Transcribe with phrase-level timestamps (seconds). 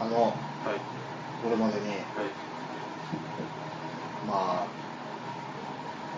[0.00, 0.20] あの
[0.64, 0.80] はい。
[1.42, 1.98] これまでにはい。
[4.26, 4.66] まあ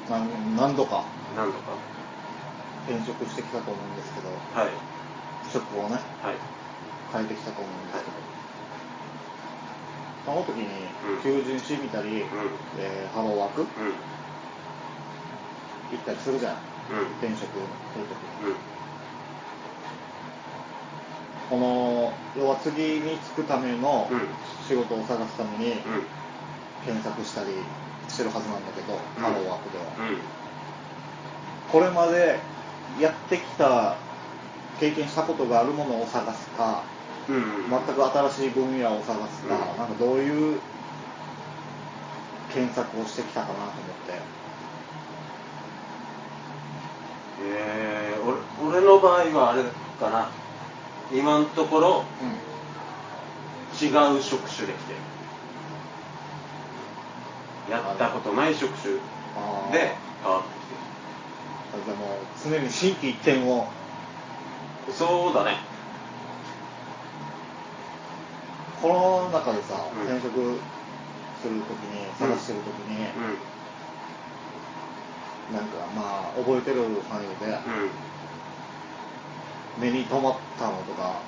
[0.08, 1.04] 何何度か
[1.36, 1.72] 何とか。
[2.86, 4.68] 転職してきたと思うんですけどはい。
[5.52, 6.38] 職をねはい。
[7.12, 8.16] 変えてきたと思うんですけど、
[10.24, 10.64] その時に
[11.04, 11.22] うん。
[11.22, 12.28] 求人誌見たり、うん。
[12.76, 13.68] えーハローワークうん。
[15.90, 16.58] 行ったりするじゃん。
[16.90, 17.00] うん。
[17.20, 17.52] 転職
[17.92, 18.48] する時に。
[18.48, 18.56] うん
[21.48, 24.20] この要は次に就くためのうん。
[24.68, 25.80] 仕事を探すためにうん。
[26.84, 27.50] 検索したり
[28.08, 29.22] してるはずなんだけど、うん。
[29.22, 30.18] ハローワークでは、うん。
[31.72, 32.38] これまで
[33.00, 33.96] やってきた
[34.80, 36.82] 経験したことがあるものを探すか
[37.28, 37.70] うん。
[37.70, 39.78] 全く新しい分野を探すか、うん。
[39.78, 40.60] なんかどういう
[42.52, 43.72] 検索をしてきたかなと思っ
[44.06, 44.38] て。
[47.40, 49.62] えー、俺俺の場合はあれ
[50.00, 50.28] かな
[51.12, 52.04] 今のところ
[53.80, 54.98] 違う職種できてる。
[57.70, 59.00] やったことない職種で
[60.22, 63.66] 変わってでも常に新規一点を。
[64.86, 65.58] きてるそうだね。
[68.80, 70.06] この中でさ、うん。
[70.06, 70.34] 転職
[71.42, 73.04] するときに探してるときに、う
[75.52, 75.54] ん。
[75.54, 78.07] なんかまあ覚えてる範囲でうん
[79.80, 81.20] 目に留まったのとか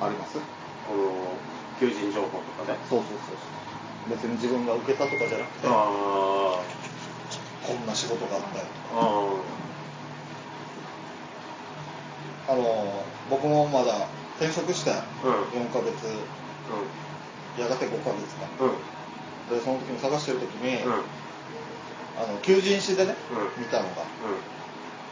[0.00, 0.38] あります？
[0.88, 1.36] この
[1.80, 2.78] 求人情報とかね。
[2.88, 3.36] そうそうそうそう。
[4.10, 5.70] 別に自分が受けたとかじゃなくてあ
[7.66, 8.64] こんな仕事があったよ
[8.94, 9.32] あ
[12.48, 14.06] ああの僕もまだ
[14.38, 15.66] 転職してうん。
[15.66, 15.90] 4ヶ月。
[16.06, 18.46] うやがて5ヶ月か。
[18.64, 18.76] んうん。
[19.58, 20.92] でその時に探してる時に、うん。
[20.92, 23.62] あの求人誌でね、うん。
[23.62, 24.06] 見たのがう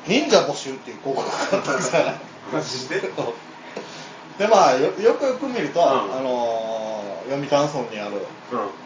[0.07, 2.03] 忍者募集っていう広告があったんですよ。
[2.05, 2.15] ねん
[2.53, 3.01] マジで？
[4.39, 5.87] でまあよよくよく見ると、うん。
[5.87, 8.27] あの読谷村にある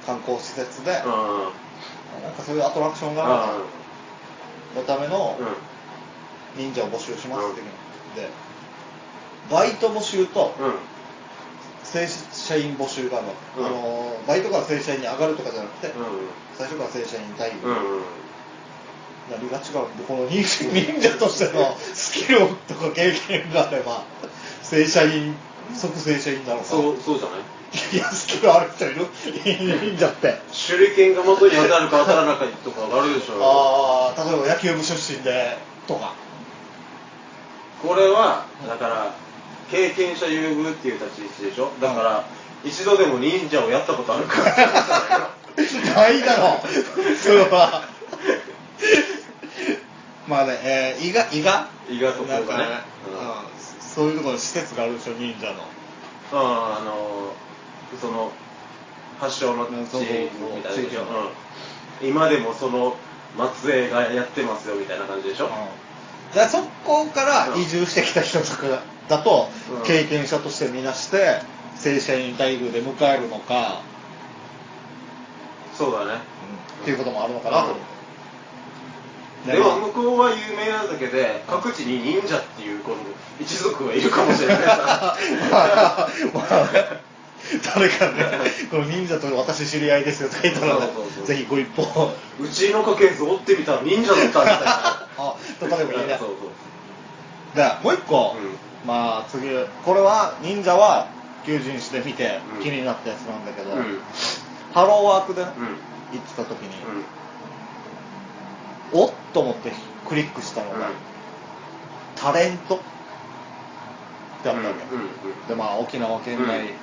[0.06, 2.22] 観光施設で、うん。
[2.22, 3.65] なんかそういうアトラクションがある
[4.76, 5.47] のためのうん。
[6.56, 7.72] 忍者を募集しますっていうの
[8.16, 8.31] で
[9.50, 10.75] バイト募集とうん。
[11.84, 13.26] 正社員募集がある
[13.59, 13.66] うん。
[13.66, 15.91] あのバイトから正社員に上がるとかじゃなくて、う
[16.56, 18.03] 最初から正社員待遇、んうん
[19.31, 24.05] 何が違うこの忍忍者としてのスキルとか経験があれば
[24.62, 25.34] 正社員
[25.75, 26.65] 即正社員なのか。
[26.65, 27.41] そうそうじゃない？
[27.97, 29.06] いやスキルある人いる？
[29.44, 30.34] 忍者って。
[30.69, 33.34] 手裏剣が元に当たるか当たらないかとかあるでしょ。
[33.43, 35.56] ああ例えば野球部出身で
[35.87, 36.15] とか。
[37.83, 39.15] これはだから
[39.71, 41.71] 経験者優遇っていう立ち位置でしょ？
[41.81, 42.25] だから
[42.65, 44.43] 一度でも忍者をやったことあるか
[45.95, 46.60] ないだろ
[47.22, 47.88] それは
[50.28, 51.69] まあね、えー、伊賀伊賀？
[51.91, 52.44] 伊賀とかね。
[52.44, 52.65] かね、
[53.11, 53.19] うん。
[53.19, 53.49] うん
[53.81, 55.55] そういうところに施設があるでしょ忍者の。
[55.55, 57.33] うんあの
[58.00, 58.31] その
[59.19, 60.81] 発祥の地みたいな
[62.03, 62.97] うん、今でもその
[63.61, 65.50] 末裔がやってますよみたいな感じでしょ、うん。
[65.50, 65.69] だか
[66.43, 69.49] らそこから移住してきた人とかだと、
[69.81, 69.83] うん。
[69.84, 71.41] 経験者としてみなして
[71.75, 73.83] 正社員待遇で迎えるのか、
[75.75, 76.21] そうだね。
[76.83, 77.65] っていうこともあるのかなと。
[77.66, 77.83] 思って、
[79.47, 82.97] でも向こうは有名なだけで各地に忍者っていうこの
[83.41, 84.56] 一族がいるかもしれない。
[84.59, 87.03] か らまあ、まあね、
[87.75, 88.25] 誰かね、
[88.71, 90.77] この忍者と私知り合いですよとか言ったら
[91.25, 95.06] ぜひご一報、うちの家系図追ってみたら忍者だったみたいな。
[95.19, 96.28] あ、とかでもいいねそう。
[96.28, 97.56] そう。
[97.56, 98.56] で、もう一個、うん。
[98.87, 99.48] まあ次、
[99.84, 101.06] これは忍者は
[101.47, 104.00] 求人誌で見てうん気になったやつなんだけど、うん。
[104.75, 107.04] ハローワークで行ってた時に、うん
[108.93, 109.72] おっと思って
[110.09, 110.91] クリックしたのが、
[112.16, 112.78] タレントっ
[114.43, 116.75] てあったわけ、でまあ沖縄県内で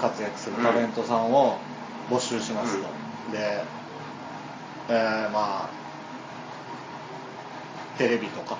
[0.00, 1.58] 活躍するタレントさんを
[2.10, 2.84] 募集しますと、
[3.32, 3.62] で、
[4.88, 5.68] えーまあ
[7.98, 8.56] テレビとか、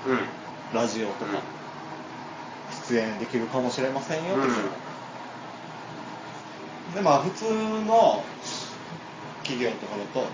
[0.74, 1.40] ラジオとか、
[2.88, 4.34] 出演できるかもしれませんよ、
[6.94, 7.44] でまあ普通
[7.86, 8.24] の
[9.42, 10.26] 企業とかだと、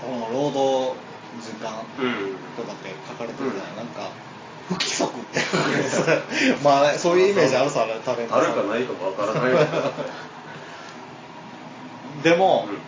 [0.00, 0.96] この労働
[1.42, 4.10] 時間うんうんとかって書かれてるじゃない、なんか
[4.68, 5.40] 不規則って
[6.62, 9.68] まあねそういうイメージあるさタレントあるかないかもわからない。
[12.22, 12.78] でも、うん。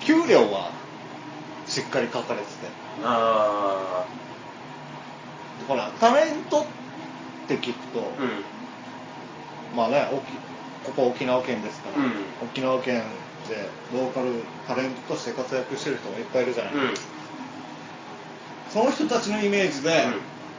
[0.00, 0.70] 給料は
[1.66, 2.66] しっかり書かれてて。
[3.04, 4.04] あ
[5.68, 6.64] ほらタレントっ
[7.46, 9.76] て聞くと、あうん。
[9.76, 10.22] まあね沖
[10.84, 12.12] ここ沖縄県ですから、うん。
[12.42, 13.04] 沖縄県
[13.52, 14.32] でローカル
[14.66, 16.80] タレントとして活躍してる人もいっぱいいるじゃない、うん。
[18.70, 20.06] その人たちのイメージで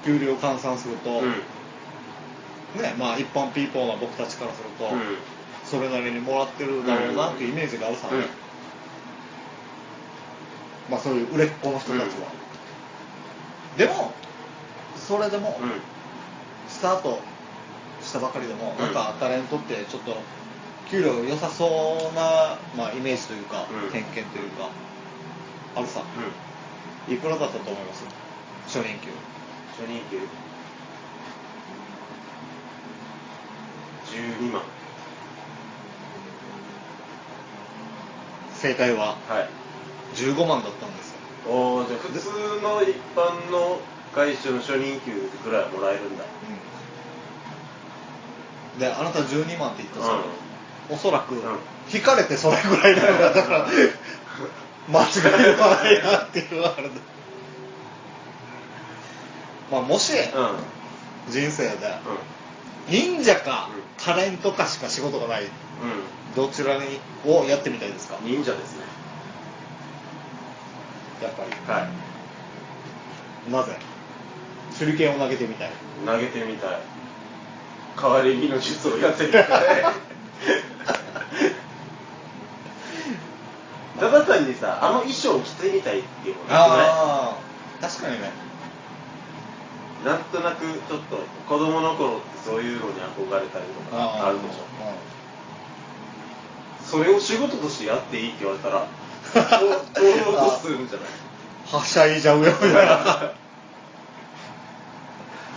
[0.05, 2.81] 給料換算すると、うん。
[2.81, 5.17] ねまあ一般ピーポーな僕たちからすると、うん。
[5.65, 8.25] それなりにもらってるだろうなっていうイメージがあるさ、うん。
[10.91, 12.27] まあそういう売れっ子の人たちは、
[13.77, 14.13] でも
[14.95, 15.71] それでも、うん。
[16.69, 17.19] スタート
[18.03, 18.85] したばかりでも、うん。
[18.85, 20.15] なんかタレントってちょっと
[20.93, 23.89] 給料良さそうな、まあ、イメージというか、うん。
[23.89, 24.69] 偏見というか。
[25.75, 26.03] あるさ
[27.07, 27.13] うん。
[27.15, 28.05] いくらだったと思います？
[28.67, 29.09] 初任給。
[29.75, 30.17] 初任給。
[34.45, 34.61] 12万。
[38.53, 39.17] 正解は？
[39.27, 39.49] はい。
[40.15, 41.17] 15万だったんですよ。
[41.51, 42.29] おおじゃあ普通
[42.61, 43.79] の一般の
[44.13, 46.23] 会社の初任給ぐらいもらえるんだ。
[48.77, 50.19] であなた12万って言ったさ、う
[50.89, 51.39] おそらく、ん
[51.93, 53.67] 引かれてそれぐらいだから
[54.89, 56.89] 間違いはないなっていうのがある
[59.71, 60.15] まあもし、う
[61.29, 61.31] ん。
[61.31, 61.69] 人生で
[62.89, 65.47] う忍者かうんタレントかしか仕事がないん。
[66.35, 68.17] どちらにをやってみたいですか？
[68.21, 68.83] うん忍者ですね。
[71.21, 71.73] やっぱり。
[71.81, 73.51] はい。
[73.51, 73.77] なぜ？
[74.77, 75.71] 手裏剣を投げてみたい。
[76.05, 76.79] 投げてみたい。
[78.01, 79.43] 代わり身の術をやってみたい
[84.03, 86.67] ただ単にさあの衣装を着てみたいっていうのがなあ
[87.31, 87.37] あ
[87.81, 88.31] 確かにね。
[90.03, 91.15] くなんとなくちょっと
[91.47, 94.63] 子供の頃ってそういうのに憧れたりとかあるでしょ。
[96.85, 98.87] それを仕事としてやっていいって言われたら
[99.59, 101.07] どうどうするんじゃない？
[101.71, 103.31] う んはしゃいじゃうよみたいな。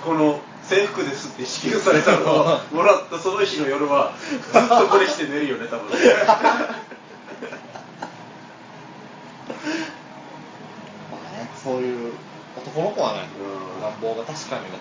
[0.04, 5.86] この制服ですって支給されたのをもらったその日の夜はずっとこれ着て寝るよね多分
[11.10, 12.12] まあねそういう
[12.56, 13.82] 男の子はねうん。
[13.82, 14.78] 願望が確かにね。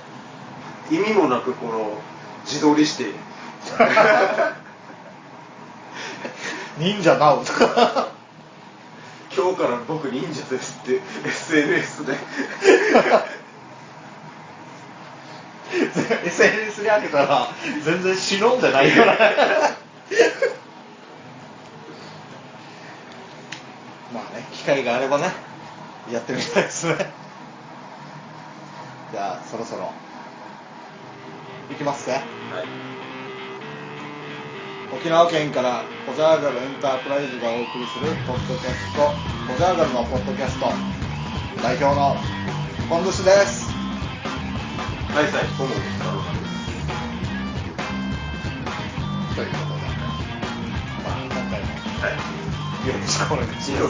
[0.92, 1.98] 意味もなくこの
[2.46, 3.06] 自撮りして。
[6.78, 8.10] 忍者なうとか。
[9.36, 12.14] 今日から僕忍者ですって SNS で。
[16.24, 17.48] SNS に開けたら
[17.84, 19.18] 全然忍んでないから。
[24.14, 25.45] まあね機会があればね
[26.12, 27.12] やってみたいですね。
[29.12, 29.92] じゃあそろそろ。
[31.72, 32.24] いきますね。
[32.52, 32.66] はい。
[34.96, 39.02] 沖縄県からコジャーガルエンタープライズがお送りするポッドキャスト
[39.52, 40.68] コジャーガルのポッドキャスト。
[41.62, 42.16] 代表の
[42.90, 43.72] ポンドゥシです。
[45.14, 45.46] はいさい。
[45.56, 45.64] と
[49.42, 49.86] いうことで。
[51.04, 51.66] まあ今回も。
[52.02, 52.10] は
[52.86, 52.88] い。
[52.88, 53.90] よろしくお願いしま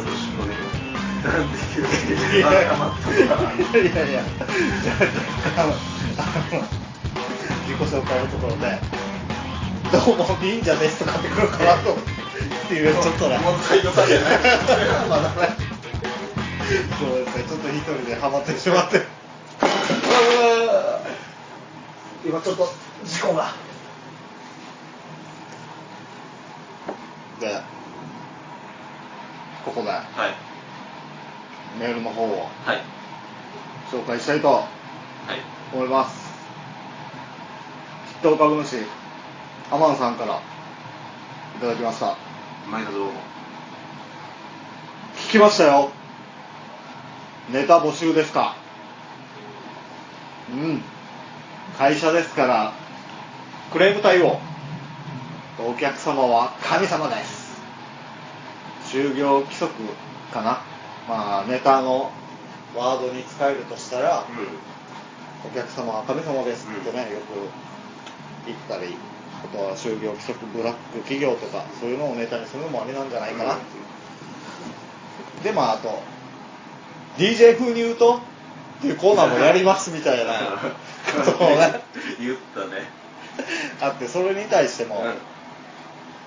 [0.71, 0.74] す
[1.25, 1.87] なんで急に
[2.37, 4.21] いやいやいやいや
[5.57, 5.73] あの
[7.67, 8.79] 自己紹介のところで
[9.91, 11.97] 「どうも忍者です」とかってくるかなとっ
[12.67, 14.23] ていうちょっとねもう採用されない
[15.09, 15.29] まだ。
[15.29, 15.75] ね
[16.65, 19.01] そうですねちょっと一人でハマってしまって
[22.25, 22.67] 今ちょっと
[23.03, 23.53] 事故が
[27.39, 27.61] で
[29.63, 30.54] ここではい。
[31.79, 32.81] メールの方をはい。
[33.91, 34.65] 紹介したいとはい。
[35.73, 36.33] 思います。
[38.21, 38.77] 筆頭株主
[39.71, 42.17] アマンさんからいただきました。
[42.69, 43.11] 毎度どうも
[45.17, 45.91] 聞きましたよ。
[47.51, 48.55] ネタ募集ですか。
[50.51, 50.81] うん。
[51.77, 52.73] 会社ですから
[53.71, 54.39] クレーム対応。
[55.59, 57.61] お客様は神様です。
[58.87, 59.73] 就業規則
[60.33, 60.61] かな
[61.07, 62.11] まあネタの
[62.75, 64.25] ワードに使えるとしたら、
[65.45, 68.95] お客様は神様ですってね、よく言ったり
[69.43, 73.55] あとは就業規則ブラック企業とかそういうのをネタにするのもありなんじゃないかな。
[73.55, 76.01] っていう、でまああと
[77.17, 78.19] DJ 風に言うと
[78.79, 80.33] っていうコーナーもやりますみたいな。
[81.23, 81.81] ことをね。
[82.19, 82.89] 言ったね。
[83.81, 85.13] あってそれに対しても、うん。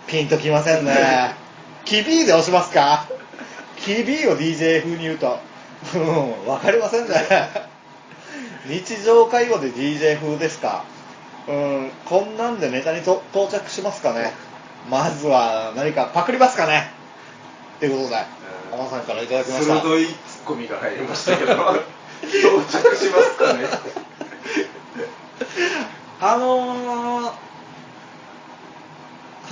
[0.06, 1.34] ピンときませんね。
[1.84, 3.06] キビーで押しますか？
[3.80, 5.18] キビーを DJ 風に言う。
[5.18, 5.38] と
[5.94, 7.14] うん分かりませんね。
[8.66, 10.84] 日常会話で DJ 風ですか。
[11.46, 14.32] うんこんなんでネタにと到着しますかね。
[14.90, 16.90] まずは何かパクりますかね。
[17.80, 18.16] ということで
[18.72, 18.80] うん。
[18.80, 19.80] 天さんからいただきました。
[19.80, 23.66] 鋭いツッコミが入りましたけど到着しますかね。
[26.20, 27.32] あのー、は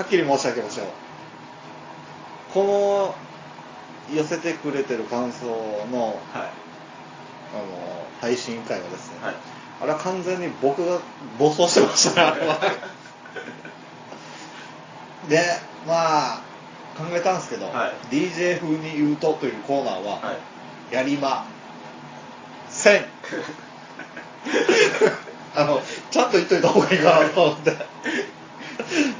[0.02, 0.86] っきり申し上げましょう。
[2.52, 3.25] この
[4.14, 5.52] 寄せてくれてる感想の、
[6.06, 6.16] はい。
[7.54, 9.34] あのー配信会はですね、はい。
[9.82, 10.98] あれは完全に僕が
[11.38, 12.40] 暴走してましたね
[15.28, 15.38] で
[15.86, 16.40] まあ
[16.96, 18.14] 考えたんですけど、はい。
[18.14, 20.32] DJ 風に言うとというコーナーは、は
[20.90, 20.94] い。
[20.94, 21.44] やりま
[22.70, 23.04] せん。
[25.54, 27.76] あのちゃんと言っといた方がいいかなと思って。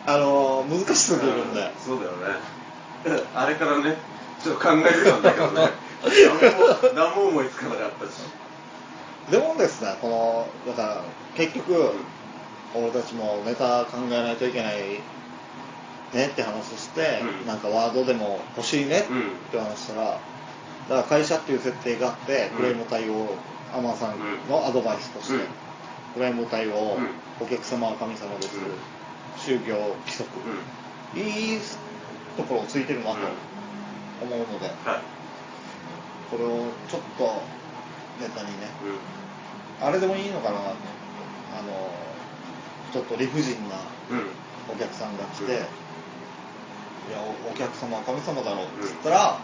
[0.07, 1.71] あの難しすぎるんで。
[1.85, 2.19] そうだよね。
[3.35, 3.97] あれからね
[4.43, 5.71] ちょっと考えてたんだけどね。
[6.07, 8.21] 何も何も思いつかなかったし。
[9.31, 11.03] でもですねこのだから
[11.35, 11.93] 結局
[12.75, 15.01] 俺たちもネタ考えないといけない
[16.15, 17.47] ねって話して、うん。
[17.47, 19.03] なんかワードでも欲しいねっ
[19.51, 20.21] て話したら、だか
[20.89, 22.57] ら会社っていう設定があってうん。
[22.57, 23.35] クレーム対応
[23.77, 24.17] アマンさん
[24.49, 25.41] のアドバイスとして、うん。
[26.15, 29.59] クレーム対応、うんお客様は神様です、うん。
[29.59, 29.77] 就業
[30.07, 30.31] 規則、
[31.15, 31.21] うん。
[31.21, 31.61] いい
[32.35, 33.17] ところをついてるなと。
[33.17, 33.56] うん
[34.23, 35.01] 思うので、はい。
[36.31, 36.49] これを
[36.89, 37.25] ちょっと
[38.21, 38.67] ネタにね
[39.81, 40.75] うあれでもいいのかなあの
[42.93, 43.77] ちょっと理不尽な
[44.11, 44.27] うん。
[44.69, 45.51] お客さんが来て、うん。
[45.51, 45.63] いや
[47.49, 49.39] おお客様は神様だろうっつったら、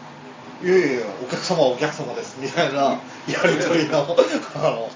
[0.62, 2.98] いやいやいやお客様はお客様ですみたいなや
[3.44, 4.90] り取りのあの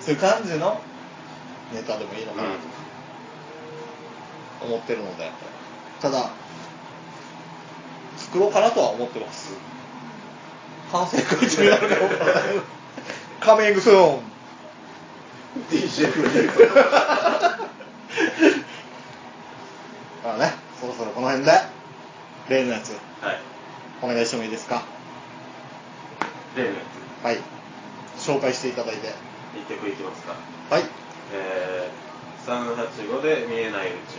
[0.00, 0.80] そういう感じの
[1.74, 2.64] ネタでもいいのかなとか
[4.62, 5.30] 思ってるので。
[6.00, 6.30] ただ
[8.30, 9.52] 作ろうかなとは思ってます。
[10.92, 12.04] 反省会中になるかも。
[12.04, 12.24] わか
[13.40, 13.80] カミング。
[13.80, 14.20] スーン
[15.70, 17.60] DJ フリー。
[20.24, 21.52] まあねそろそろこの辺で。
[22.48, 22.90] 例のやつ。
[23.20, 23.38] はい。
[24.02, 24.82] お願いしてもいいですか？
[26.56, 26.74] 例のや
[27.22, 27.38] はい。
[28.18, 29.12] 紹介していただいて。
[29.68, 30.34] 曲いきますか。
[30.70, 30.84] はい。
[31.32, 34.18] えー、385で見えない宇宙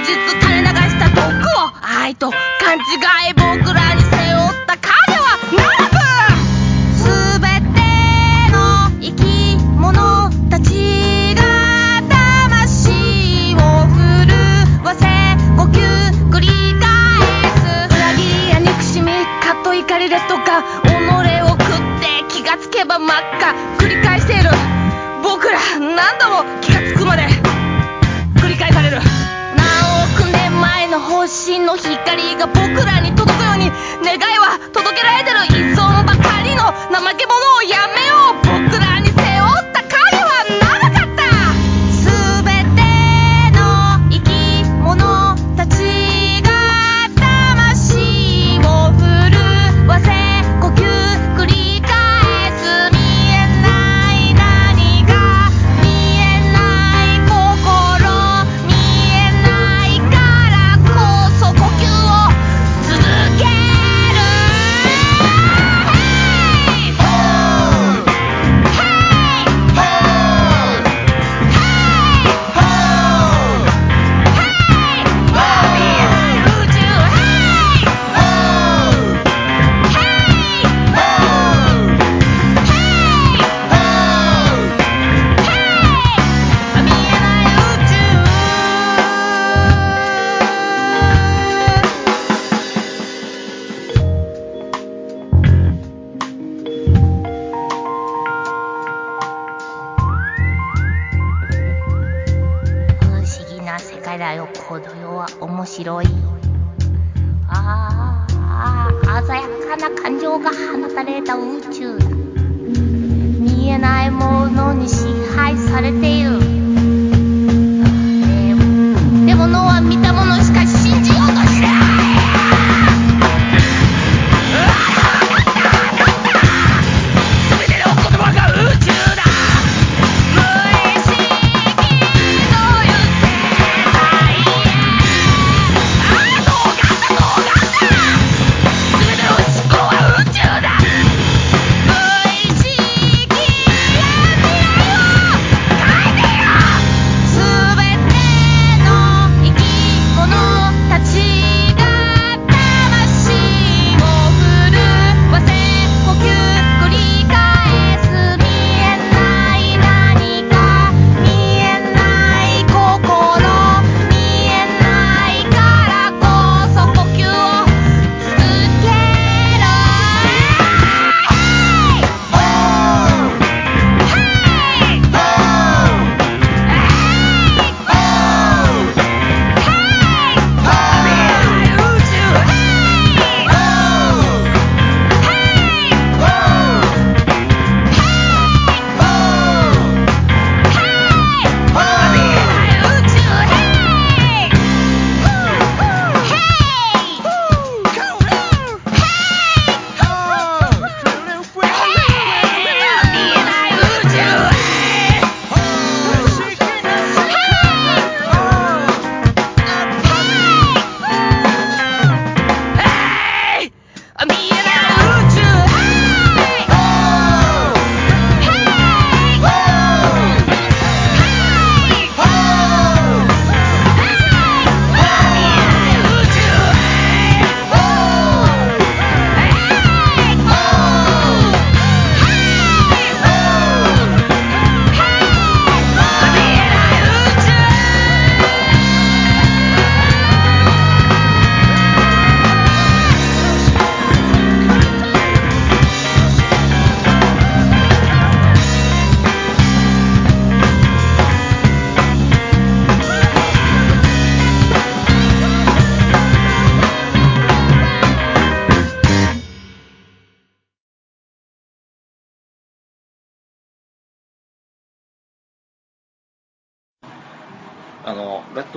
[0.00, 2.80] 実垂れ流した毒を愛と勘違
[3.30, 5.98] い僕らに背負った影は長く
[6.96, 7.80] すべて
[8.52, 8.56] の
[9.00, 9.22] 生き
[9.76, 11.42] 物たちが
[12.08, 14.30] 魂を震
[14.84, 15.04] わせ
[15.56, 15.76] 呼吸
[16.30, 16.46] 繰り
[16.80, 16.86] 返
[17.58, 20.88] す裏切りや憎しみ葛藤怒り劣等感己
[21.42, 21.58] を食っ
[22.00, 24.50] て気がつけば真っ赤繰り返している。
[25.22, 26.44] 僕ら何度も
[31.28, 32.67] 前の星の光が僕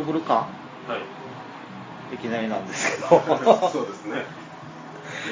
[0.01, 0.47] のレッドブルカは
[2.11, 2.15] い。
[2.15, 3.07] いきなりなんですけど。
[3.71, 4.25] そうですね。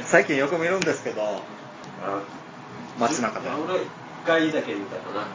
[0.06, 1.22] 最近よく見るんですけど。
[1.22, 2.22] あ
[3.00, 3.50] 街中で。
[3.50, 3.88] 俺一
[4.26, 5.28] 回だけ見たかな。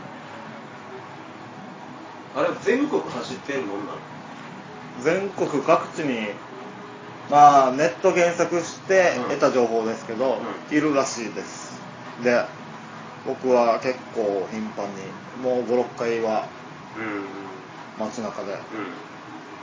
[2.36, 3.72] あれ全国走ってんなの
[5.02, 6.30] 全国各地に
[7.30, 9.24] まあネット検索してうん。
[9.24, 10.38] 得た情報ですけど、
[10.70, 11.80] ういるらしいです。
[12.22, 12.44] で
[13.26, 15.02] 僕は結構頻繁に
[15.42, 16.46] もう56回は
[16.96, 18.06] うん。
[18.06, 18.52] 街中で。
[18.52, 18.58] うん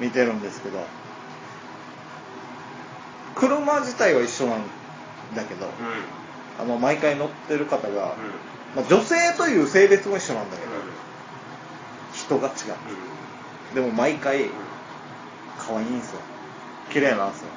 [0.01, 0.83] 見てるんですけど
[3.35, 4.61] 車自体は一緒なん
[5.35, 5.71] だけど、うん。
[6.59, 7.97] あの毎回乗ってる方が、うん。
[8.75, 10.71] まあ、女性という性別も一緒なんだけど、
[12.13, 13.75] 人が違う。
[13.75, 14.49] でも毎回
[15.57, 16.19] 可愛いんですよ。
[16.91, 17.47] 綺麗なんですよ。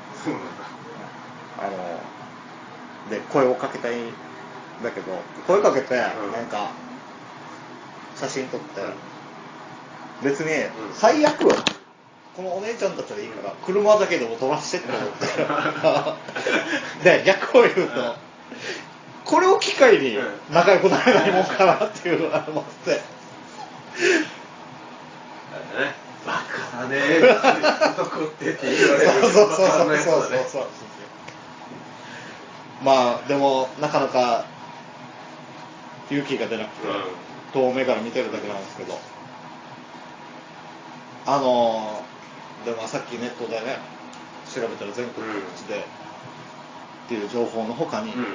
[1.58, 1.70] あの
[3.10, 4.06] で声をかけたいん
[4.82, 5.12] だけど
[5.46, 6.32] 声かけてうん。
[6.32, 6.70] なんか
[8.16, 8.80] 写真撮って
[10.22, 10.50] 別にん。
[10.94, 11.40] 最悪
[12.36, 15.10] このお姉ちゃんたちはいいから車だけでも撮らせてって思っ
[17.02, 17.18] て。
[17.18, 18.16] で 逆を言うと
[19.24, 20.18] これを機会に
[20.50, 23.00] 仲良くなれないもんかなっていうのが思って
[26.26, 26.42] バ
[26.72, 26.96] カだね。
[26.98, 30.66] ー 男ってって言われるそうそうそうそうそうそう
[32.82, 34.44] まあでもなかなか
[36.10, 36.88] 勇気が出なくて、
[37.54, 38.98] 遠目から見てるだけなんですけど
[41.26, 43.78] あのーでもさっきネットでね
[44.52, 48.18] 調べたら全国各地で、っていう情報の他にうん。
[48.18, 48.26] うん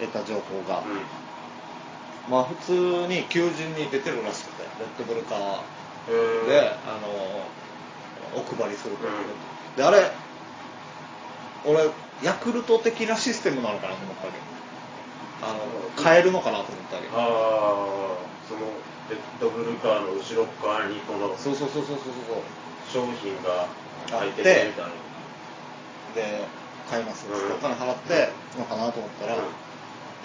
[0.00, 2.30] 得た情報が、うん。
[2.30, 2.72] まあ普通
[3.08, 9.76] に求人に出てるらしくてレッドブルカーで、あのお配りすると、うん。
[9.76, 10.10] であれ
[11.64, 11.80] 俺
[12.22, 14.38] ヤクルト的なシステムなのかなと思ったわけ
[15.42, 17.24] あの買えるのかなと思ったわけああ
[18.48, 18.60] その
[19.40, 22.42] ドブルカーの後ろ側にこのそうそうそうそうそうそう。
[22.88, 23.68] 商品が
[24.10, 24.92] 入ってみたいな。
[26.14, 26.44] で
[26.90, 27.54] 買いますっつってうん。
[27.54, 29.42] お金払ってのかなと思ったら、うん。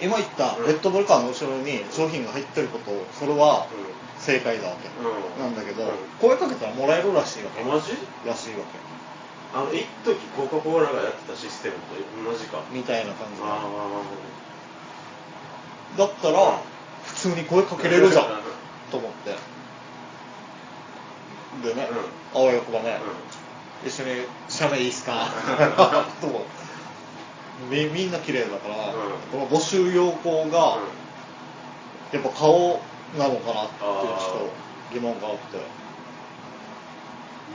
[0.00, 0.66] 今言ったうん。
[0.66, 5.42] レッドブルカーの後ろに商品が入ってることそれはう正解だわけ、うん。
[5.42, 5.90] なんだけど、うん。
[6.20, 7.62] 声かけたらもらえるらしいわけ。
[7.62, 7.92] んマジ？
[8.26, 8.84] らしいわけ。
[9.54, 12.58] あの一時コカ・コーラがやってたシステムと同じか。
[12.72, 13.40] みたいな感じ
[15.96, 16.60] だったら
[17.04, 18.24] 普通に声かけれるじゃん
[18.90, 19.36] と思って
[21.64, 21.88] でね、
[22.34, 22.98] あわよくばね、
[23.86, 25.28] 一緒に写メいいっすか？
[26.20, 26.46] と
[27.70, 28.92] みみんな綺麗だから、うん。
[29.30, 30.78] この募集要項が、
[32.12, 32.80] やっぱ顔
[33.18, 34.48] なのかなっていうちょっ
[34.90, 35.58] と疑問があって。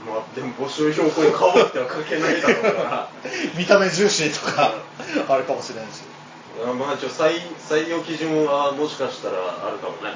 [0.06, 3.08] まあでも募集標高に顔っては書けないだろうから。
[3.56, 4.72] 見た目重視とか
[5.28, 6.02] あるかもしれんし。
[6.64, 10.14] あまあ一応採採用基準はもしかしたらあるかもね。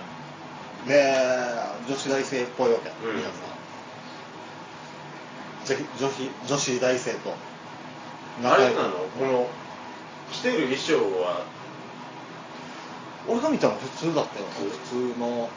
[0.86, 1.14] で
[1.86, 3.16] 女子大生っぽいわけ、うん。
[3.16, 3.53] 皆さん
[5.66, 7.34] 女女子女子大生と。
[8.42, 8.90] あれなの？
[9.18, 9.46] この
[10.32, 11.44] 着てる衣装は？
[13.28, 15.18] 俺が見たら普通だったよ普通。
[15.18, 15.48] の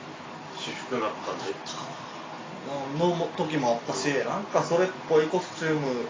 [0.57, 1.11] 私服な感
[1.45, 1.53] じ
[2.97, 6.01] の時もあったしなんかそれっぽいコスチューム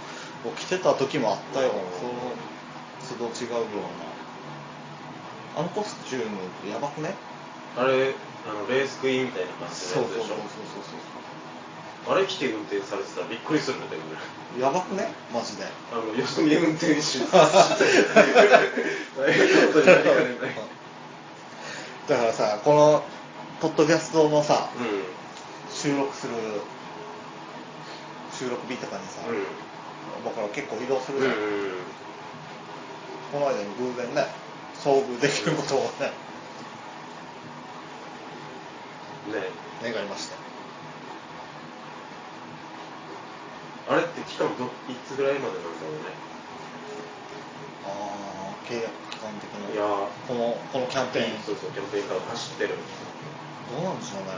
[0.46, 1.72] を着てた時もあったよ。
[2.00, 3.66] その都度違うよう
[5.58, 5.62] な。
[5.62, 6.38] あのコスチューム
[6.72, 7.14] やばくね？
[7.76, 8.14] あれ
[8.48, 10.28] あのレースクイーンみたいな感じそうのやつでしょ？
[10.28, 11.16] そうそうそう
[12.10, 14.08] あれ着て運転されてたらびっくりするんだけどね
[14.54, 15.12] そうやばくね？
[15.34, 15.65] マジで。
[15.91, 17.20] あのよそ見運転手。
[22.08, 23.04] だからさこの
[23.60, 25.04] ポッドキャストのさうん。
[25.76, 26.34] 収録する
[28.34, 29.43] 収録日とかにさ、うん。
[30.24, 31.39] 僕ら結構移動するじゃん、うん。
[33.34, 34.26] この間に偶然ね
[34.82, 36.12] 遭遇できることをね
[39.34, 39.50] ね。
[39.84, 40.47] 願いました
[43.88, 46.12] あれって期間どいつぐらいまでなんだろうね。
[47.88, 49.71] ああ契約期間的な。
[49.71, 50.12] いやー。
[50.28, 51.39] このこのキャンペーン。
[51.39, 52.76] そうそうキャンペーンカード走ってる。
[53.71, 54.36] どうなんでしょうね。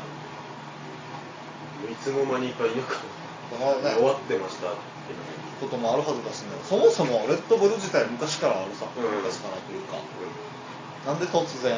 [1.89, 3.01] いつの間にかいなか
[3.49, 3.95] このね。
[3.97, 4.77] 終わってましたっ
[5.09, 5.19] ていう
[5.61, 6.53] こともあるはずだしね。
[6.61, 9.03] そもそもレッドブル自体昔からあるさ、うん。
[9.25, 9.97] 昔からというか。
[11.09, 11.73] なんで突然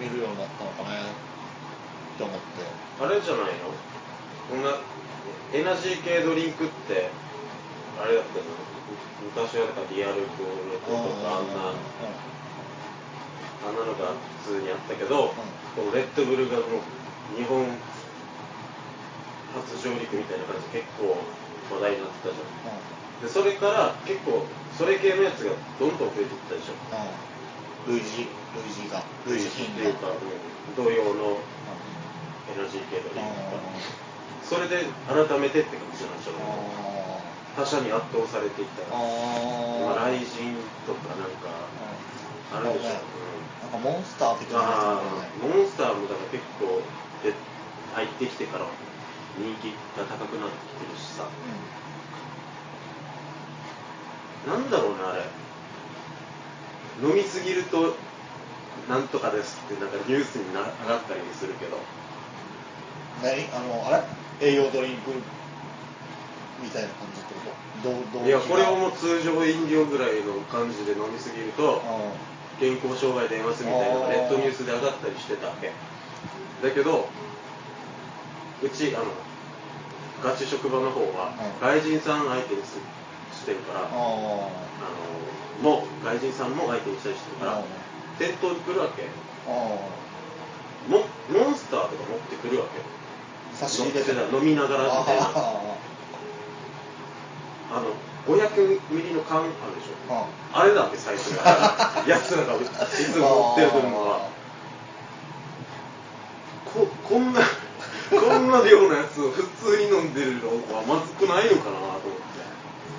[0.00, 0.98] 見るようになったのかね。
[0.98, 2.42] って思って。
[2.98, 3.70] あれじゃないの？
[4.50, 4.70] こんな
[5.54, 7.14] エナジー系ドリンクって
[8.02, 8.50] あれだったの。
[9.22, 10.90] 昔はだからリアルコールと
[11.22, 11.70] かあんな
[13.62, 15.30] あんなのが普通にあったけど、
[15.78, 17.70] このレッドブルがもう日本
[19.54, 21.22] 初上陸みたいな感じで結構
[21.70, 23.22] 話題になってたじゃん。
[23.22, 24.42] でそれから結構
[24.76, 26.74] それ系のやつがどんどん増えていったでしょ。
[27.86, 28.26] 類似
[28.58, 29.06] 類似が。
[29.30, 31.38] 類似っていうか、うん同様の
[32.50, 33.62] エナジー系ドリンクが
[34.48, 36.34] それで改めてって感じなんでしょう
[37.56, 39.84] 他者に圧倒されていったーあー。
[39.86, 41.48] まあ、雷神とかなんか
[42.52, 44.68] あるでしょ、なんかモンスター的うん、なや
[45.38, 46.82] つモンスターもだから結構
[47.22, 47.32] で
[47.94, 48.66] 入ってきてから
[49.38, 51.24] 人気が高くなってきてるしさ。
[54.46, 55.22] なんだろうねあれ。
[57.08, 57.96] 飲みすぎると
[58.88, 61.78] なんとかですってなんかニュースにな上がったりするけど。
[63.22, 63.48] 何？
[63.56, 64.02] あのあれ？
[64.40, 65.12] 栄養ドリンク
[66.62, 67.40] みたいな感じってこ
[67.82, 67.90] と？
[67.90, 68.26] どうどう？
[68.26, 72.12] いやこれをもう通常飲料ぐらいの感じで飲みすぎるとあ
[72.60, 75.48] 健康障害出ますみたいなのがネットニュースで上がったりしてた。
[75.48, 75.70] わけ
[76.62, 77.08] だけど
[78.62, 79.04] うちあの
[80.22, 82.78] ガチ職場の方はうん外人さん相手にす
[83.32, 83.90] してるからああ。
[83.90, 84.50] の
[85.62, 87.64] もう外人さんも相手にしたりしてるからうん
[88.18, 89.04] 店頭に来るわけ。
[90.88, 92.80] モンスターとか持ってくるわけ
[93.58, 95.74] 差し入れて飲みながらみたいなあ
[97.72, 97.86] あの
[98.26, 100.26] 500ミリの缶あるでしょ。
[100.52, 102.58] あれだって最初がやつら がい
[103.12, 104.28] つも持ってるのは
[106.64, 107.40] ここんな
[108.10, 112.34] こんな量のやつを普通に飲んでるのはまずくないのかなと思っ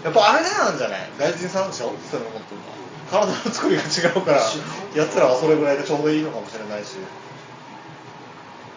[0.01, 0.05] て。
[0.05, 1.09] やっぱあれなんじゃない？
[1.17, 1.91] 外人さんでしょ？
[2.11, 2.75] それを持ってるのは。
[3.09, 3.85] 体の作りが違
[4.17, 4.37] うから
[4.95, 6.97] やつらはそれぐらいでちょうどいいのかもしれないし、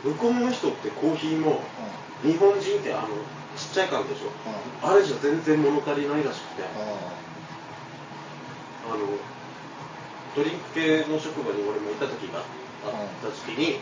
[0.05, 1.61] 向こうの人ってコーヒーも
[2.23, 3.09] 日本人ってあの
[3.57, 4.31] ちっちゃい缶でしょ、
[4.87, 6.63] あれじゃ全然物足りないらしくて。
[8.89, 9.01] あの
[10.35, 12.45] ドリンク系の職場に俺もいた時があっ
[13.23, 13.81] た時期に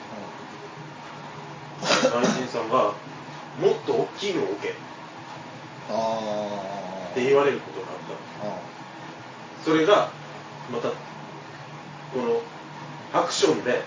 [1.80, 2.92] 外人さんが
[3.62, 4.72] 「もっと大きいのを置け」っ
[7.14, 7.96] て言われることがあっ
[9.62, 10.10] たそれが
[10.72, 10.94] またこ
[12.16, 12.40] の
[13.12, 13.82] アクションで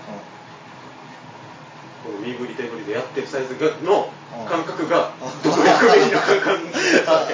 [2.04, 4.10] この身振り手振りでやってるサイズがの
[4.50, 7.26] 感覚がうんどう役目にの感覚だ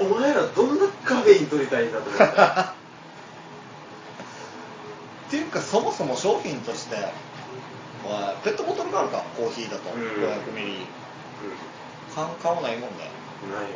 [0.00, 2.24] お前らどんなカフェイン取りたいんだと思って。
[5.28, 6.96] っていうかそもそも商品として
[8.04, 9.90] はペットボトルがあるかコーヒーだと。
[9.94, 10.00] うん。
[10.00, 10.86] 500ミリ。
[12.14, 13.08] 缶買わないもんない
[13.50, 13.70] ないない。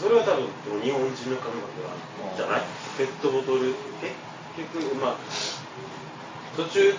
[0.00, 0.48] それは多分
[0.82, 1.82] 日本人の感覚
[2.22, 2.36] なん。
[2.36, 2.62] じゃない？
[2.96, 3.74] ペットボトル
[4.56, 5.16] 結局まあ
[6.56, 6.94] 途中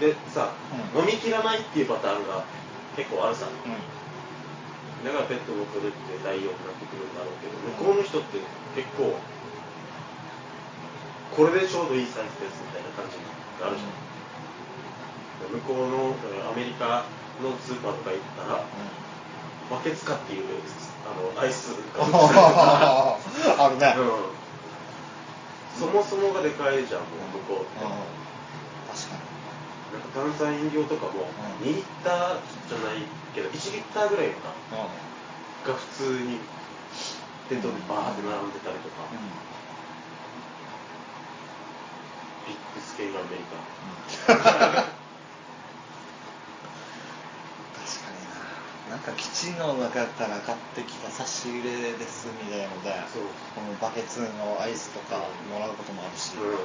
[0.00, 0.52] でさ、
[0.94, 1.00] うん。
[1.00, 2.44] 飲み切らないっていうパターンが
[2.96, 3.46] 結構あるさ。
[3.46, 3.50] う
[5.04, 8.40] だからペットボトルって代用になってくるんだろうけど向こうの人って
[8.74, 9.14] 結構
[11.36, 13.14] これでちょうどいいサイズですみたいな感じ
[13.60, 14.06] があるじゃん。
[15.46, 16.16] 向こうの
[16.50, 17.04] アメリカ
[17.42, 18.64] のスーパーとか行ったら
[19.70, 20.44] バケツカっていう
[21.04, 22.02] あのアイスが
[23.64, 23.94] あるね。
[23.98, 24.36] うん。
[25.78, 27.06] そもそもがでかいじゃんも
[27.36, 27.84] う向こうって
[30.14, 31.28] 炭酸飲料とかも
[31.60, 31.68] うん。
[31.68, 33.02] 2リッターじゃない
[33.34, 34.76] けど1リッターぐらいかに
[35.66, 36.38] が普通に
[37.48, 39.06] 店頭にバーって並んでたりとか、
[42.46, 43.56] ビッグスケールアメリカ。
[44.26, 44.42] 確
[48.02, 48.18] かに
[48.90, 48.96] な。
[48.96, 52.90] なんか基地の中から買ってきた差し入れですみたいなので
[53.54, 56.42] このバケツのアイスとかもらうこともあるし、うん。
[56.42, 56.58] な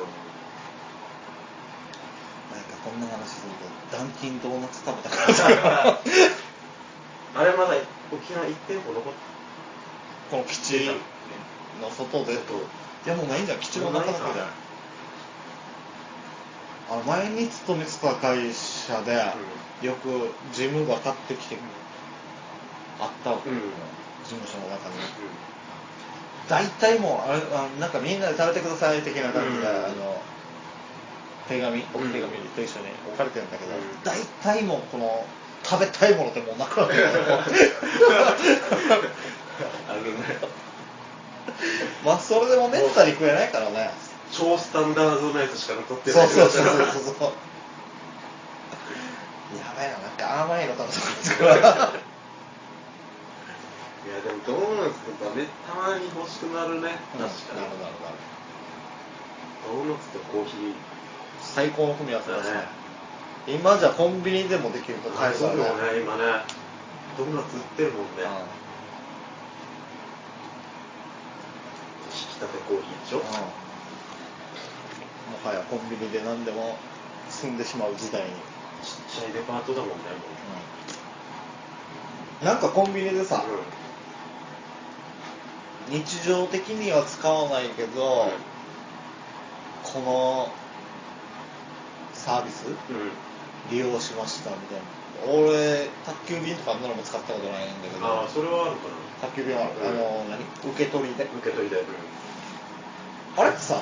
[2.97, 5.99] んかこんな話するとダンキンドーナツ食べたから
[7.33, 7.75] あれまだ
[8.11, 9.13] 沖縄1店舗残っ
[10.31, 10.91] この基地
[11.81, 12.37] の外で。
[12.37, 12.53] と
[13.03, 14.47] いやもうないんじゃん基地の中だけじゃん
[16.91, 19.13] あの前に勤めてた会社で、
[19.81, 21.55] よくジムが買ってきて
[22.99, 23.37] あったわ。
[23.41, 23.61] け、うん
[24.23, 24.95] 事務所の中に。
[26.49, 29.67] 大体もうあれあのなんかみんなで食べてください的な感じで、うん。
[29.67, 30.10] あの
[31.49, 32.87] 手紙置き手紙と一緒に。
[33.07, 33.81] 置かれてるんだけど、うん。
[34.03, 35.25] 大体もうこの
[35.63, 37.03] 食べたいものってもうなくなってる。
[42.03, 43.91] まあそれでもめったに食えないからね。
[44.31, 46.27] 超スタンダードなやつしか残ってない。
[46.27, 47.15] そうそうそうそうそう。
[47.19, 47.31] そう
[49.57, 52.11] やばいななんか甘いの食べたくなってくる
[54.01, 56.97] いやでもドーナツとかねたまに欲しくなるね。
[57.13, 58.17] 確かに、なるなるなる
[59.61, 60.73] ドーナツとコーヒー
[61.41, 62.63] 最高の組み合わせだしね。
[63.47, 66.23] 今じゃコンビニでもできると買えそうだよね今ね。
[67.17, 68.23] ドーナツ売ってるもんね。
[72.13, 73.17] 引き立てコーヒーでしょ？
[73.17, 73.25] うん。
[73.25, 73.31] も
[75.43, 76.77] はやコンビニで何でも
[77.29, 79.95] 済んでしまう時代に、ちっちゃいデパートだもんね
[82.41, 83.43] もなんかコンビニでさ
[85.89, 88.31] う、日常的には使わないけど、
[89.83, 90.51] この
[92.21, 92.65] サービス？
[93.71, 94.85] 利用しましたみたいな。
[95.33, 98.05] 俺宅急便とかあんなのも使ったことないんだけど。
[98.05, 98.93] ああそれはあるかな。
[99.21, 99.87] 宅急便はある、うん。
[99.89, 100.41] あの何
[100.73, 101.25] 受け取りで。
[101.25, 101.81] 受け取りで。
[101.81, 101.85] うん
[103.37, 103.49] あれ？
[103.49, 103.81] ってさ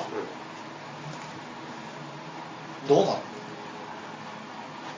[2.88, 3.20] どうなの？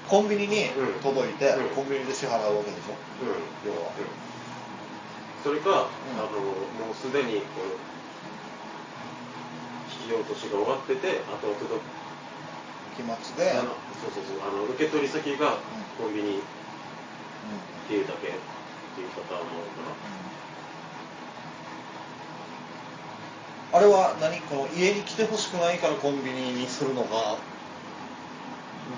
[0.09, 1.00] コンビニにうん。
[1.00, 1.74] 届いて、うん。
[1.74, 2.94] コンビニで支払うわけでしょ？
[3.22, 3.28] うん。
[3.28, 4.07] うん要は、うん。
[5.42, 6.18] それか、うん。
[6.20, 6.38] あの
[6.87, 7.74] もうすでにこの
[9.88, 12.01] 引き落としが終わっててあと届く
[12.96, 15.59] 期末で、あのそうそうそうあの受け取り先が
[15.98, 16.42] コンビニっうん
[17.88, 18.37] ていうだけって
[19.00, 19.52] いうパターンも
[23.72, 27.37] あるかあれは何この家に来てほしくないからコンビニにするのか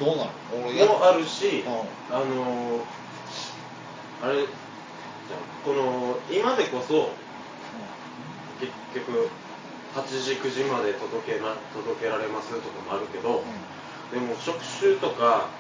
[0.01, 0.31] どうなの？
[0.67, 1.73] 俺もあるし、うん。
[2.15, 2.81] あの
[4.23, 4.49] あれじゃん
[5.65, 7.11] この今でこそ
[8.59, 8.73] 結
[9.07, 9.29] 局
[9.95, 13.45] 8時9時まで届けな届けられますとかもあるけど、
[14.15, 15.51] でも職種とか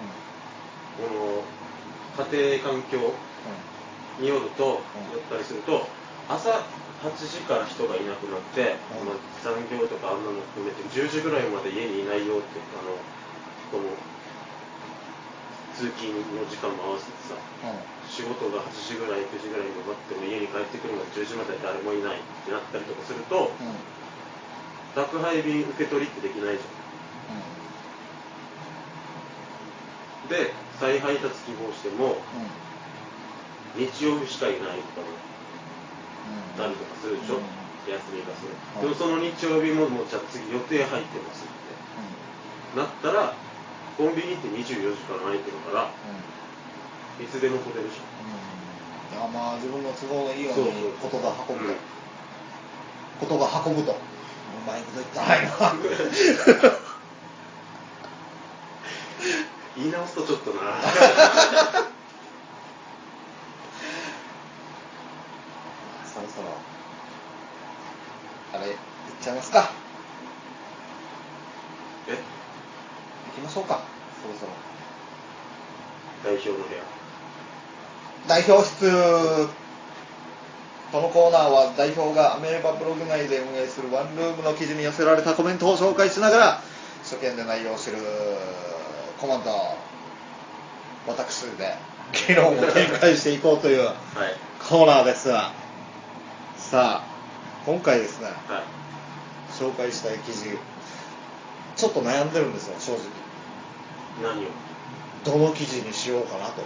[0.95, 1.43] この
[2.31, 3.11] 家庭環境
[4.23, 5.90] によると、うんだったりすると
[6.31, 6.51] 朝
[7.03, 12.95] 8時から人がいなくなって、うんまあ、残業とかあんなの含めて10時ぐらいまで家にいないよってあの
[13.75, 13.90] この
[15.75, 17.35] 通勤の時間も合わせてさ
[18.07, 23.51] 仕事が8時ぐらい9時ぐらいに終わっても家に帰ってくるまで10時まで誰もいないってなったりとかすると
[24.95, 26.85] 宅配便受け取りってできないじゃん
[30.29, 32.17] で再配達希望しても
[33.77, 35.13] 日曜日しかいないとかも
[36.59, 37.43] なるとかするでしょ、
[37.91, 38.83] 休みがする、うん。
[38.83, 41.55] でもその日曜日ももうじゃあ次予定入ってますって。
[42.79, 43.35] なったら
[43.97, 45.91] コンビニって24時間空いてるから
[47.23, 49.25] いつでも来れるじゃん。
[49.25, 51.75] あまあ自分の都合のいいようそうにとが運ぶ。
[53.21, 53.93] ことが運ぶと。
[53.93, 53.97] う
[54.67, 56.81] まいこと言ったないな
[59.77, 60.61] 言い直すとちょっとな。
[66.07, 66.49] そろそろ。
[68.55, 68.77] あれ行っ
[69.21, 69.71] ちゃいますか。
[72.09, 72.13] え？
[72.13, 72.17] 行
[73.35, 73.81] きましょうか。
[74.23, 74.53] そろそろ。
[76.25, 76.83] 代表の部屋。
[78.29, 79.49] 代表室。
[80.93, 86.61] このコーナーは代表がアメーバブログ内で運営するワンルームの記事に寄せられたコメントを紹介しながら
[87.03, 87.97] 初見で内容を知る
[89.20, 89.50] コマンド
[91.07, 91.74] 私で
[92.29, 93.94] 議論を展開していこうというはい。
[94.68, 95.29] コーナーです。
[95.29, 97.05] さあ
[97.66, 98.35] 今回ですねはい。
[99.53, 100.59] 紹介したい記事
[101.77, 102.92] ちょっと悩んでるんですよ正
[104.22, 104.33] 直。
[104.35, 104.48] 何を？
[105.24, 106.62] どの記事にしようかなと。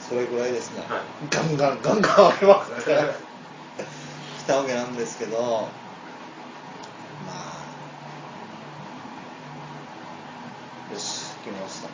[0.00, 1.00] それぐらいですね、はい。
[1.30, 2.82] ガンガンガンガン上げまくって
[4.38, 5.68] きたわけなんですけど
[7.26, 7.49] まあ
[10.92, 11.88] よし決めました。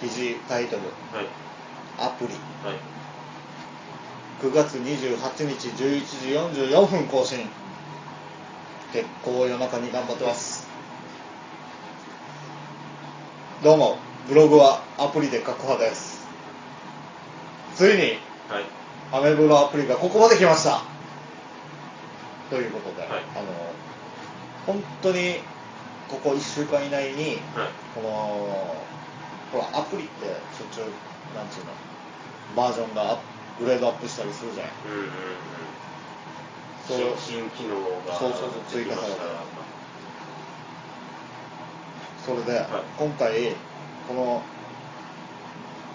[0.00, 0.82] 記事タイトル。
[1.12, 1.26] はい。
[1.98, 2.34] アプリ。
[2.62, 2.78] はい。
[4.42, 7.38] 9月28日11時44分更新。
[8.92, 10.68] 結構夜中に頑張ってます。
[13.62, 13.96] どうも
[14.28, 16.26] ブログはアプリで書く派です。
[17.74, 18.64] ついにはい。
[19.10, 20.82] アメブロアプリがここまで来ました。
[22.50, 23.10] ということで、はい。
[23.10, 23.44] あの
[24.66, 25.38] 本当に
[26.08, 27.68] ここ1週間以内にはい。
[27.94, 28.08] この
[29.52, 30.84] ほらアプリってしょっちゅう
[31.36, 31.70] なんちゅうの
[32.56, 33.18] バージョンが
[33.60, 34.68] グレードアップしたりするじゃん。
[34.86, 35.10] うんうんうん。
[36.86, 36.98] そう。
[37.18, 39.22] 新新機能がそうそうそう追加された。
[42.24, 42.68] それで、はい。
[42.98, 43.54] 今回
[44.08, 44.42] この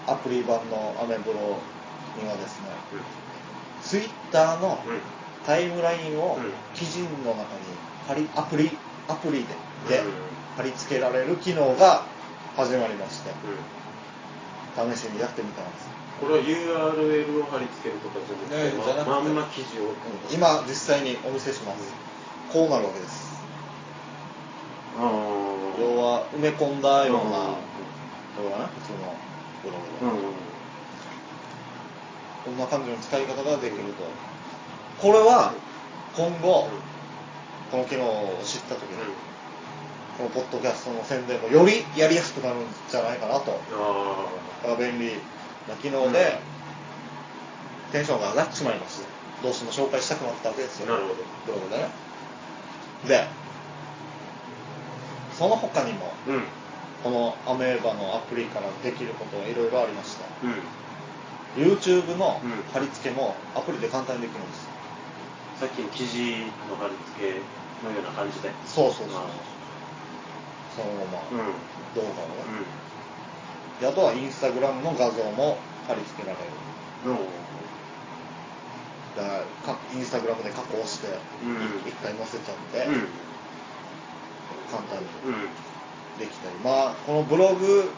[0.06, 1.60] アプリ版のアメブロ
[2.20, 2.66] にはですね
[3.82, 5.00] ツイッターのうんうん。
[5.46, 6.52] タイムラインをうん。
[6.74, 7.44] 記事の中に
[8.06, 8.70] 貼りアプリ
[9.08, 9.46] アプリで
[9.88, 12.04] でうん貼り付けられる機能が
[12.56, 13.30] 始まりまして。
[14.76, 14.92] うん。
[14.92, 15.88] 試しにやってみたんです。
[16.20, 19.10] これは URL を貼り付けるとかじゃなくて、ねじゃなくて。
[19.10, 19.94] ままんま記事を、
[20.30, 21.92] 今実際にお見せします。
[22.52, 23.30] こうなるわけです。
[24.98, 25.02] 要
[25.96, 27.24] は埋め込んだような、うん。
[27.24, 27.32] こ
[28.44, 29.16] れはね普通の
[29.64, 30.28] ブログで、うん。
[30.28, 30.34] うん
[32.42, 34.02] こんな感じの使い方ができると。
[35.00, 35.52] これは
[36.16, 36.68] 今後
[37.70, 38.96] この機能を知った時に、
[40.16, 43.60] このポッドキャストの宣伝もよりやりやすくなるんじゃないかなと。
[44.64, 45.12] あ便利
[45.68, 46.38] な機能で、
[47.92, 49.06] テンションが上がってしまいまして
[49.42, 50.94] どうしても紹介したくなったわけですよ。
[50.94, 51.14] あなるほど。
[51.46, 51.88] ブログでね。
[53.08, 53.26] で
[55.38, 56.42] その他にもうん。
[57.02, 61.64] このアメーバのアプリからできることはいろいろありましたうん。
[61.64, 62.50] YouTube のうん。
[62.72, 64.68] 貼り付けもアプリで簡単にできるんです
[65.60, 67.40] さっきの記事の貼り付け
[67.84, 69.24] のような感じでそうそうそうあ
[70.76, 71.44] そのまま
[71.94, 72.12] 動画を。
[72.12, 72.66] ね、
[73.80, 76.50] であとはインスタグラムの画像も貼り付けられる。
[77.06, 77.10] う。
[77.14, 77.16] ん
[79.16, 81.08] だかインスタグラムで加工して
[81.42, 81.88] うん。
[81.88, 83.08] 一回載せちゃって、うん。
[84.70, 85.48] 簡単にうん。
[86.18, 86.54] できたり。
[86.62, 87.90] まあこのブログ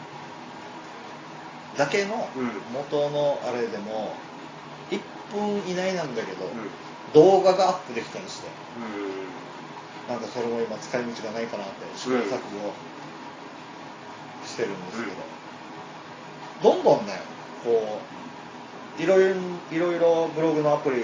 [1.77, 2.49] だけのうん。
[2.73, 4.15] 元のあれでも
[4.89, 4.99] 1
[5.31, 6.69] 分以内なんだけど、うん。
[7.13, 8.47] 動画がアップできたりして。
[8.77, 9.52] うん
[10.09, 12.73] なんかそれも今使い道がないかなって試行錯誤
[14.45, 15.09] してるんですけ
[16.63, 17.13] ど、どんどんね
[17.63, 17.99] こ
[18.99, 19.35] ういろいろ
[19.71, 21.03] いろいろブログのアプリ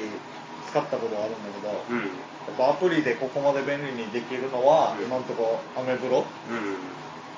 [0.69, 1.97] 使ったことあるんだけど、うん。
[1.99, 2.05] や
[2.53, 5.05] っぱアプリでここまで便利にできるのは、うん。
[5.05, 6.25] 今のところアメブロ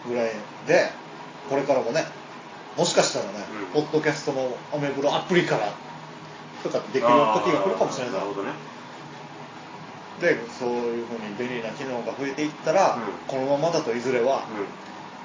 [0.06, 0.12] うん。
[0.12, 0.32] ぐらい
[0.68, 0.90] で
[1.50, 2.06] これからもね
[2.78, 3.32] もしかしたらね、
[3.76, 3.82] うん。
[3.84, 5.72] ポッドキャストもアメブロアプリから
[6.64, 8.14] とかできる時が来るかもしれない。
[8.14, 8.71] なるほどね
[10.20, 13.02] でそういうふうに便利な機能が増えていったら、うん。
[13.28, 14.44] このままだといずれは、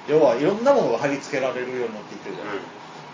[0.09, 2.55] う要はいろんなものが貼り付けられるようになっていってるじゃない、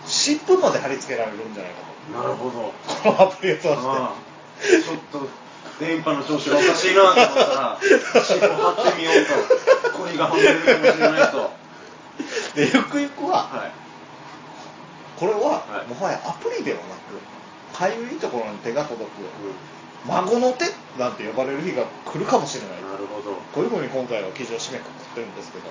[0.05, 2.51] 湿布まで貼り付けられるんじゃないかんなるほど。
[2.51, 3.73] とこのアプリを通して。
[3.73, 5.27] ちょっと
[5.79, 9.97] 電波の調子がおかしいなと思ったら尻尾張ってみようと。
[9.97, 11.51] 恋がはまれるかもしれないと。
[12.55, 13.71] でゆくゆくははい。
[15.19, 15.87] これは、はい。
[15.87, 19.09] もはやアプリではなくかゆいところに手が届くう
[20.07, 20.65] 孫の手
[20.97, 22.81] なんて呼ばれる日が来るかもしれない。
[22.81, 23.35] んなるほど。
[23.53, 25.65] こういうふうに今回は記事を締めくくってるんですけど。
[25.65, 25.69] じ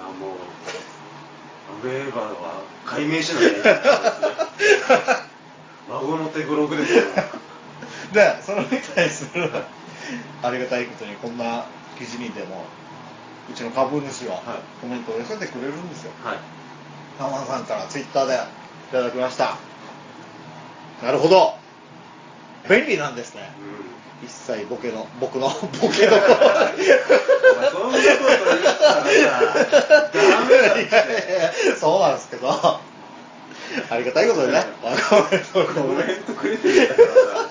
[0.00, 0.38] ゃあもう
[1.80, 5.28] アメーバは解明しないけないですね。
[5.88, 7.02] 孫の手ブログですよ
[8.12, 9.50] でそれに対する
[10.42, 11.64] ありがたいことにこんな
[11.98, 12.64] 記事にでも
[13.50, 14.44] うちの株主ははい。
[14.82, 16.12] コメントを寄せてくれるんですよ。
[16.22, 16.38] はい。
[17.18, 18.36] 浜田さんからツイッターでい
[18.92, 19.56] ただきました。
[21.02, 21.54] なるほど。
[22.68, 23.50] 便利なんですね。
[23.58, 26.12] う一切ボケの 僕のボケの。
[26.12, 26.22] そん
[27.60, 32.50] なこと言ったらさダメだっいやいやいやそうなんですけど。
[33.90, 34.64] ありがたいことでね。
[34.82, 34.88] コ
[35.30, 36.98] メントをコメねントくれてるから
[37.42, 37.48] さ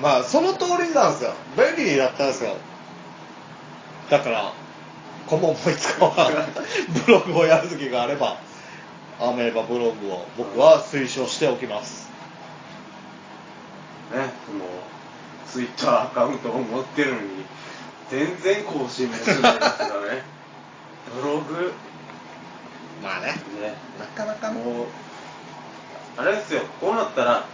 [0.00, 1.34] まあその通りなんですよ。
[1.56, 2.56] 便利になったんですよ。
[4.10, 4.52] だから
[5.28, 6.48] 今後もいつかは
[7.06, 8.38] ブログをやる時があれば
[9.20, 12.09] アメーバブログを僕は推奨しておきます
[14.10, 17.28] ね、もうツイッターアカウントを持ってるのに
[18.10, 19.54] 全然更新もしないですから
[20.14, 20.22] ね
[21.14, 21.72] ブログ。
[23.02, 23.28] まあね。
[23.60, 23.74] ね。
[23.98, 24.86] なかなかもう
[26.16, 27.44] あれですよこうなったら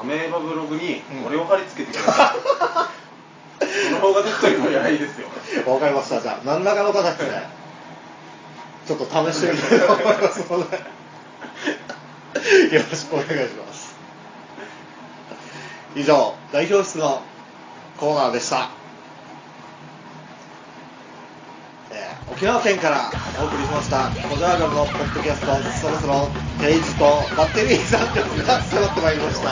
[0.00, 1.24] アメーバブログにうん。
[1.24, 2.34] これを貼り付けてくださ
[3.60, 5.28] い、 その方が絶対に早いですよ。
[5.66, 6.20] わかりました。
[6.20, 7.58] じゃあ何らかの形で。
[8.88, 10.76] ちょっと試してみたいと思いますので
[12.74, 13.67] よろしくお願いします
[15.96, 17.22] 以上代表室の
[17.98, 18.70] コーナーでした、
[21.90, 23.10] えー沖縄県から
[23.40, 26.28] お送りしましたコジャーガルのポッドキャストそろそろ
[26.60, 27.04] ページと
[27.36, 29.50] バッテリー残力が迫ってまいりました。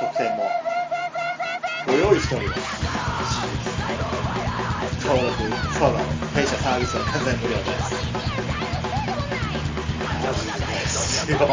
[0.00, 0.50] 特典も
[1.86, 2.80] ご用意しております。
[5.06, 8.19] 登録フォロー弊社サービスは完全無料です。
[11.26, 11.48] ですよ。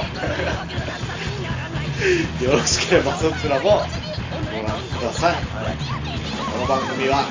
[2.52, 3.82] よろしければそちらも
[4.52, 5.34] ご覧ください。
[5.34, 5.78] はい
[6.52, 7.30] この番組は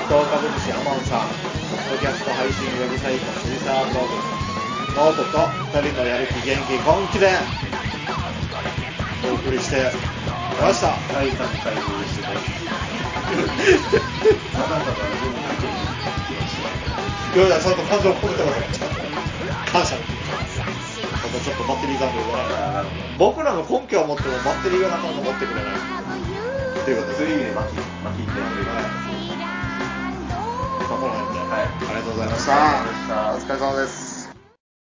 [0.00, 1.28] 伊藤株主アマンさん
[1.70, 4.24] ポッドキャスト配信ウェブサイトシーサーブログ
[4.96, 5.38] ノートと
[5.78, 7.30] 2人のやる気元気根気で
[9.30, 9.92] お送りして
[10.56, 10.98] きました。
[11.12, 12.24] 第3回分して
[14.52, 15.88] ただただ文学に
[16.26, 16.70] 来ました
[17.36, 18.62] いやいやちゃんと感情を込めてます。
[19.70, 19.96] 感謝。
[21.32, 25.74] の気持ちょっとバッテリー残量がなる僕らの根拠を持ってもバッテリーがなかなか持ってくれない。
[26.84, 28.80] ということでそういう意味で巻き巻きってやってるから
[30.88, 31.68] まあこの辺で、はい。
[31.68, 32.80] ありがとうございました。
[32.80, 34.07] ありがとうございましたお疲れ様です